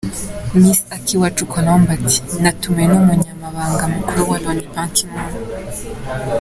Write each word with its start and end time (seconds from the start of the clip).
Miss 0.61 0.79
Akiwacu 0.95 1.43
Colombe 1.53 1.89
ati 1.97 2.17
“Natumiwe 2.41 2.85
n’Umunyamabanga 2.89 3.83
Mukuru 3.93 4.21
wa 4.29 4.37
Loni 4.43 4.65
Ban 4.73 4.89
Ki-Moon. 4.95 5.31